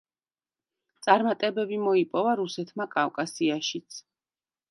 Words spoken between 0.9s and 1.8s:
წარმატებები